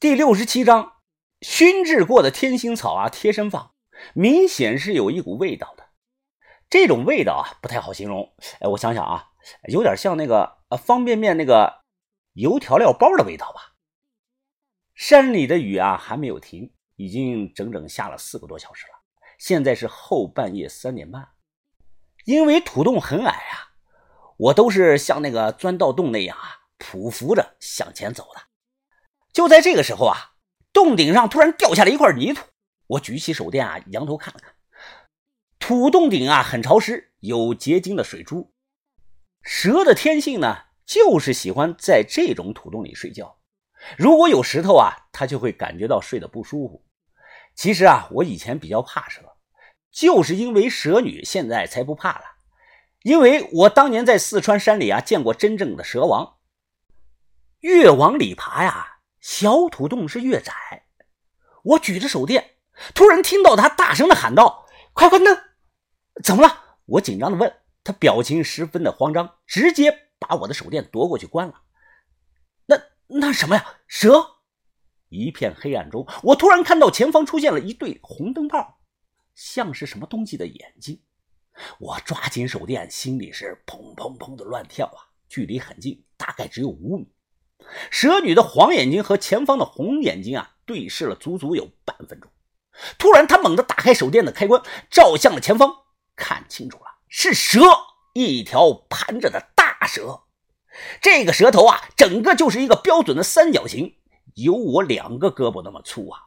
[0.00, 0.94] 第六十七章，
[1.42, 3.74] 熏制过的天星草啊，贴身放，
[4.14, 5.90] 明显是有一股味道的。
[6.70, 8.34] 这种味道啊，不太好形容。
[8.60, 9.32] 哎，我想想啊，
[9.68, 11.82] 有点像那个呃方便面那个
[12.32, 13.74] 油调料包的味道吧。
[14.94, 18.94] 山里的雨啊，还没有停，已经整整下了四个多小时了。
[19.38, 21.28] 现在是后半夜三点半，
[22.24, 23.76] 因为土洞很矮啊，
[24.38, 28.40] 我都是像那个钻盗洞那样啊，匍匐着向前走的。
[29.32, 30.32] 就在这个时候啊，
[30.72, 32.44] 洞顶上突然掉下来一块泥土。
[32.86, 34.52] 我举起手电啊，仰头看了看，
[35.58, 38.52] 土洞顶啊很潮湿，有结晶的水珠。
[39.42, 43.38] 蛇的天性呢，就是喜欢在这种土洞里睡觉。
[43.96, 46.84] 如果有石头啊，它就会感觉到睡得不舒服。
[47.54, 49.22] 其实啊，我以前比较怕蛇，
[49.92, 52.24] 就是因为蛇女，现在才不怕了。
[53.02, 56.38] 因为我当年在四川山里啊，见过真正的蛇王。
[57.60, 58.99] 越往里爬呀。
[59.20, 60.86] 小土洞是越窄，
[61.62, 62.56] 我举着手电，
[62.94, 65.38] 突然听到他大声的喊道：“快关灯！”
[66.24, 66.78] 怎么了？
[66.86, 71.62] 我紧张的问他，表情十分的慌张，直接把我的手电夺过去关了。
[72.66, 73.80] 那那什么呀？
[73.86, 74.38] 蛇！
[75.08, 78.80] 一片黑暗中，我突然看到前方出现了一对红灯泡，
[79.34, 81.02] 像是什么东西的眼睛。
[81.78, 85.12] 我抓紧手电，心里是砰砰砰的乱跳啊！
[85.28, 87.12] 距离很近，大概只有五米。
[87.90, 92.30] 蛇女的黄眼睛和前方的红眼睛啊，对视了足足有半分钟。
[92.98, 95.70] 突然，她猛地打开手电的开关，照向了前方，
[96.16, 97.60] 看清楚了，是蛇，
[98.14, 100.22] 一条盘着的大蛇。
[101.02, 103.96] 这个蛇头啊，整个就是一个标准的三角形，
[104.34, 106.20] 有我两个胳膊那么粗啊，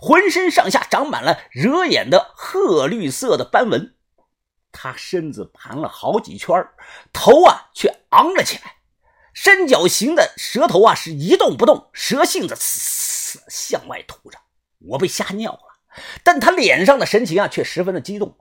[0.00, 3.94] 浑身上下长满了惹眼的褐绿色的斑纹。
[4.70, 6.54] 它身子盘了好几圈，
[7.12, 8.77] 头啊却昂了起来。
[9.40, 14.38] 三角形的蛇头啊，是一动不动，蛇信子呲向外吐着。
[14.88, 15.60] 我被吓尿了，
[16.24, 18.36] 但他脸上的神情啊，却十分的激动。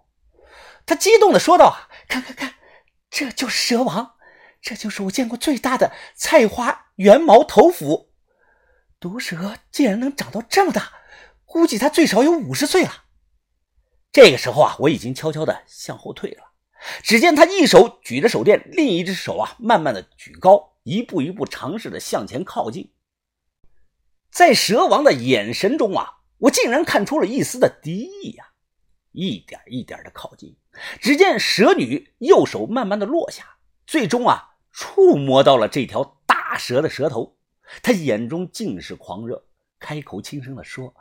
[0.88, 2.56] 他激动的说道：“看看看，
[3.12, 4.16] 这就是蛇王，
[4.59, 8.09] 这就是我见过最大的菜花圆毛头腹。
[9.00, 10.91] 毒蛇竟然能长到这么大，
[11.46, 13.03] 估计它最少有五十岁了。”
[14.12, 16.44] 这个时候啊，我已经悄悄的向后退了。
[17.03, 20.74] 只见他一手举着手电，另一只手啊，慢慢的举高。
[20.88, 22.94] 一步一步尝试着向前靠近，
[24.31, 28.53] 在蛇王的眼神中啊，我竟然看出了一丝的敌意呀！
[29.12, 30.56] 一点一点的靠近，
[31.02, 37.38] 只见蛇女右手慢慢的落下，最终啊，触摸到了这条大蛇的蛇头。
[37.84, 39.46] 她眼中尽是狂热，
[39.80, 40.96] 开口轻声的说：“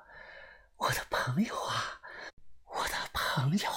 [0.79, 2.01] 我的朋友啊，
[2.65, 3.71] 我的朋友，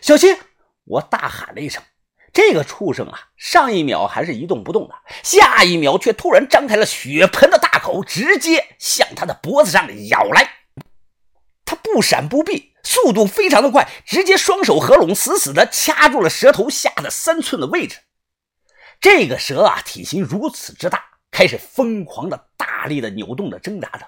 [0.00, 0.38] 小心！”
[0.86, 1.82] 我大喊了一声。
[2.32, 10.48] 这个畜生啊，上一秒还是一动不动的，下一秒却突然张开了血盆的大口，直接向他的脖子上咬来。
[11.64, 17.98] 他不闪不避，速度非常的快，直接双手合拢，死死的掐住了蛇头下的三寸的位置。
[19.00, 24.06] 这个蛇啊，体型如此之大，开始疯狂的、大力的扭动着、挣扎着。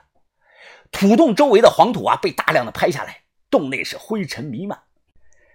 [0.90, 4.82] 土洞周围的黄土啊，被大量的拍下来，洞内是灰尘弥漫。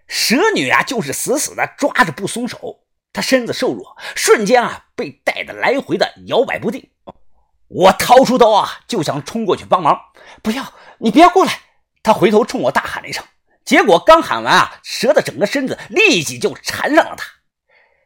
[0.08, 2.84] 蛇女啊，就是死死的抓着不松手。
[3.14, 6.92] 她身子瘦弱，瞬间啊被带的来回的摇摆不定。
[7.68, 10.00] 我掏出刀啊，就想冲过去帮忙。
[10.42, 11.60] 不要，你别过来！
[12.04, 13.24] 她回头冲我大喊了一声。
[13.66, 17.26] 结果刚喊完啊，蛇的整个身子立即就缠上了她。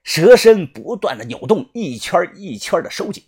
[0.03, 3.23] 蛇身不断的扭动，一圈一圈的收紧。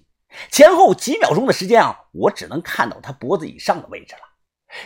[0.50, 4.22] 前后几秒钟的时间啊，我只能看到她脖子以上的位置了。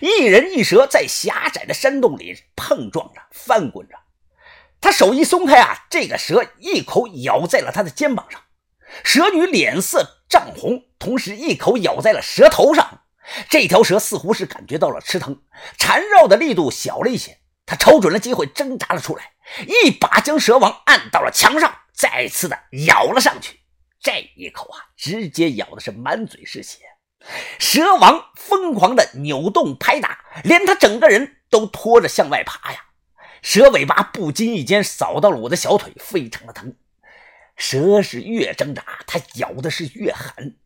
[0.01, 3.95] 一人一蛇在狭窄的山洞里碰撞着、翻滚着。
[4.79, 8.41] 他手一松开啊，这个蛇一口咬在了他的肩膀上。
[9.03, 13.01] 蛇女脸色涨红，同时一口咬在了蛇头上。
[13.49, 15.41] 这条蛇似乎是感觉到了吃疼，
[15.77, 17.39] 缠绕的力度小了一些。
[17.65, 19.33] 他瞅准了机会挣扎了出来，
[19.67, 23.59] 一把将蛇王按到了墙上，再次的咬了上去。
[23.99, 26.83] 这一口啊，直接咬的是满嘴是血。
[27.59, 32.85] 蛇王疯狂的扭动拍打，连他整个人都拖着向外爬呀！
[33.41, 36.75] 蛇尾巴不经意间扫到了我的小腿，非常的疼。
[37.55, 40.57] 蛇是越挣扎，它咬的是越狠。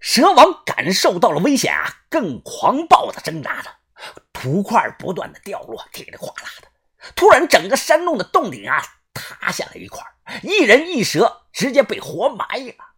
[0.00, 3.70] 蛇王感受到了危险啊，更狂暴的挣扎着，
[4.32, 6.68] 土块不断的掉落，噼里哗啦的。
[7.14, 8.82] 突然，整个山洞的洞顶啊
[9.14, 10.02] 塌下来一块，
[10.42, 12.91] 一人一蛇直接被活埋了。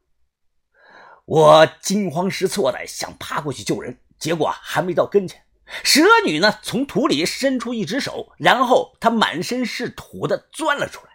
[1.26, 5.44] 我惊慌失措的想爬过去救人，结果还没到跟前，
[5.82, 11.12] 蛇女呢从土里伸出一只手，然后她满身是土的钻了出来。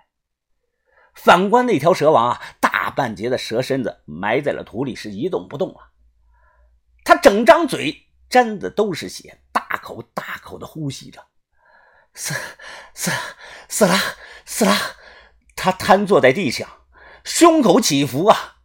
[1.14, 5.92] 反观那条蛇王啊，大半截的蛇身子埋在了土里，是一动不动了。
[7.04, 11.24] 他整张嘴沾的都是血，大口大口的呼吸着。
[12.14, 12.34] 死
[12.94, 13.12] 死
[13.68, 13.96] 死了
[14.46, 14.74] 死了！
[15.56, 16.68] 他瘫坐在地上，
[17.24, 18.56] 胸口起伏啊！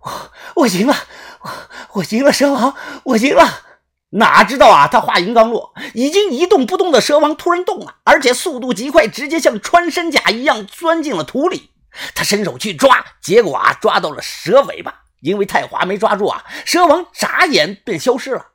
[0.00, 0.94] 我我赢了，
[1.40, 1.50] 我
[1.94, 2.74] 我赢了，蛇王，
[3.04, 3.62] 我赢了！
[4.10, 11.72] 哪知道啊，他话音刚落，已经一动不动的蛇王突然动了，而且速度极快，直接像穿山甲一样钻进了土里。
[12.14, 18.46] 他伸手去抓，结果啊，抓到了蛇尾巴，因为太滑没抓住啊，蛇王眨眼便消失了。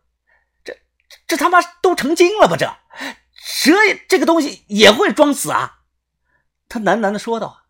[0.63, 0.77] 这
[1.27, 2.55] 这他妈都成精了吧？
[2.57, 2.73] 这
[3.33, 3.73] 蛇
[4.07, 5.79] 这个东西也会装死啊？
[6.69, 7.63] 他喃喃的说道：“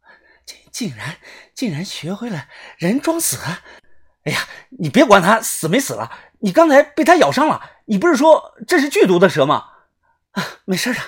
[0.46, 1.18] 竟竟然
[1.56, 2.48] 竟然学会了
[2.78, 3.38] 人装死。”
[4.30, 4.48] 哎呀，
[4.78, 6.12] 你别管他死没死了，
[6.42, 7.60] 你刚才被它咬伤了。
[7.86, 9.66] 你不是说这是剧毒的蛇吗？
[10.34, 11.02] 啊，没事的，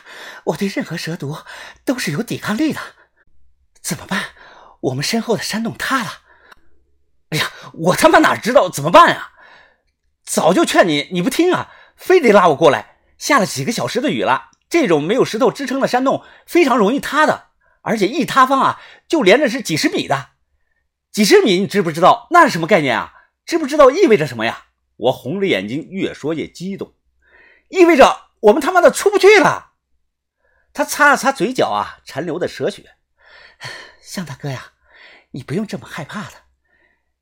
[0.45, 1.37] 我对任何蛇毒
[1.85, 2.79] 都是有抵抗力的。
[3.79, 4.23] 怎么办？
[4.79, 6.09] 我们身后的山洞塌了。
[7.29, 9.29] 哎呀，我他妈哪知道怎么办呀？
[10.25, 12.97] 早就劝你，你不听啊，非得拉我过来。
[13.19, 17.49] 下了几个小时的雨了，这种没有石头支撑的山洞非常容易塌的，
[17.83, 20.29] 而且一塌方啊，就连着是几十米的。
[21.11, 23.13] 几十米，你知不知道那是什么概念啊？
[23.45, 24.67] 知不知道意味着什么呀？
[24.95, 26.95] 我红着眼睛，越说越激动，
[27.67, 29.73] 意味着我们他妈的出不去了。
[30.71, 32.91] 他擦了擦嘴角啊残留的蛇血，
[34.01, 34.71] 向大哥呀，
[35.31, 36.37] 你不用这么害怕的。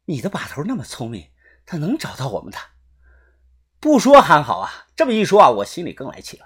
[0.06, 1.30] 你的把头那么聪明，
[1.66, 2.60] 他能找到我们的。
[3.80, 6.46] 不说还好啊，这么一说啊，我心里更来气了。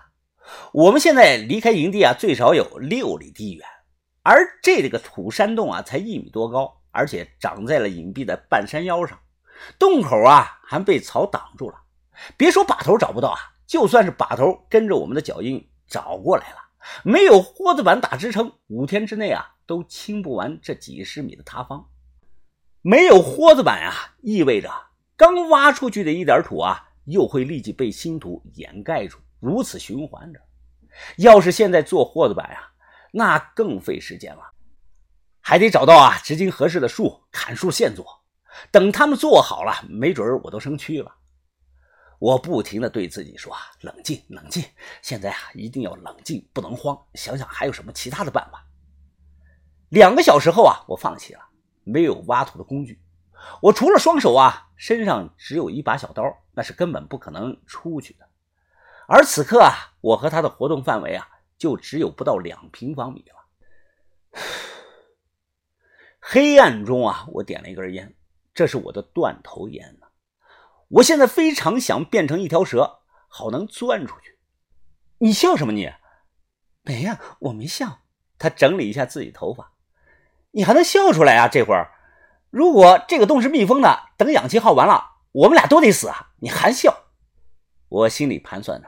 [0.72, 3.68] 我们现在离开营地啊，最少有六里地远，
[4.22, 9.19] 而这个土山洞啊，才一米多高，而且长在了隐蔽的半山腰上。
[9.78, 11.75] 洞口啊，还被草挡住了。
[12.38, 16.57] 别说把头找不到啊，就算是把头跟着我们的脚印找过来了，
[17.04, 21.90] 没有豁子板打支撑，五天之内啊，都清不完这几十米的塌方。
[22.81, 24.69] 没有豁子板啊，意味着
[25.16, 30.40] 刚挖出去的一点土啊，又会立即被新土掩盖住，如此循环着。
[31.18, 32.69] 要是现在做豁子板呀，
[33.12, 34.44] 那更费时间了，
[35.45, 38.24] 还得找到啊，直径合适的树，砍树现做。
[38.72, 41.16] 等他们做好了，没准我都生蛆了。
[42.18, 44.63] 我不停的对自己说：“冷静，冷静，
[45.01, 48.66] 现在啊，一定要冷静，不能慌，想想还有什么其他的办法。”
[49.92, 51.42] 两个小时后啊，我放弃了，
[51.84, 53.01] 没有挖土的工具，
[53.62, 56.24] 我除了双手啊，身上只有一把小刀，
[56.54, 58.25] 那是根本不可能出去的。
[59.10, 64.42] 而此刻啊，我和他的活动范围啊，就只有不到两平方米了。
[66.25, 68.15] 黑暗中啊，我点了一根烟。
[68.53, 70.07] 这是我的断头烟呢，
[70.87, 74.39] 我现在非常想变成一条蛇，好能钻出去。
[75.17, 75.73] 你笑什么？
[75.73, 75.91] 你
[76.81, 77.99] 没呀，我没笑。
[78.39, 79.73] 他整理一下自己头发，
[80.51, 81.49] 你还能笑出来啊？
[81.49, 81.91] 这会儿，
[82.49, 86.31] 如果这个洞是密封的，等氧气耗完了，我们俩都得死啊！
[86.39, 87.05] 你还笑？
[87.89, 88.87] 我心里盘算着，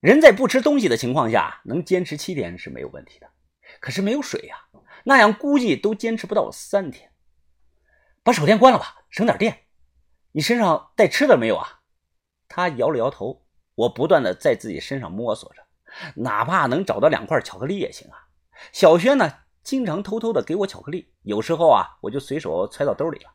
[0.00, 3.28] 人在不吃东西的情况下能坚持七天是没有问题的，
[3.80, 4.61] 可是没有水呀，
[5.04, 7.10] 那样估计都坚持不到三天。
[8.22, 9.66] 把手电关了吧，省点电。
[10.32, 11.80] 你身上带吃的没有啊？
[12.48, 13.40] 他摇了摇头。
[13.74, 15.62] 我不断的在自己身上摸索着，
[16.14, 18.28] 哪怕能找到两块巧克力也行啊。
[18.70, 19.32] 小轩呢，
[19.62, 23.30] 经常偷偷的给我巧克力，有时候啊，我就随手揣到兜里了。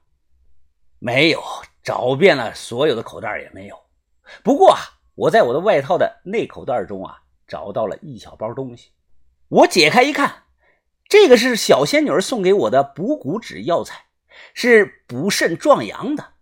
[1.00, 1.42] 没有，
[1.81, 3.75] 找遍了所有的口袋也没有。
[4.44, 4.78] 不过啊，
[5.16, 8.92] 我在我的外套的内口袋中啊，找到了一小包东西。
[9.47, 10.44] 我解开一看，
[11.07, 14.07] 这个是小仙女送给我的补骨脂药材。
[14.54, 16.33] 是补肾壮阳的。